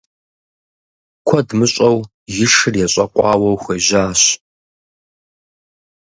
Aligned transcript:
Куэд 1.27 1.49
мыщӏэу 1.57 1.97
и 2.43 2.47
шыр 2.53 2.75
ещӏэкъуауэу 2.85 3.55
хуежьащ. 3.61 4.21